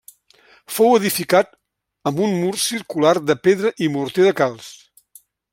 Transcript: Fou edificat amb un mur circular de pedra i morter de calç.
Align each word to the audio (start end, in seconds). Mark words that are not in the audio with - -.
Fou 0.77 0.95
edificat 1.01 1.51
amb 2.11 2.23
un 2.29 2.33
mur 2.39 2.55
circular 2.63 3.15
de 3.29 3.39
pedra 3.49 3.77
i 3.89 3.93
morter 3.99 4.29
de 4.31 4.37
calç. 4.45 4.75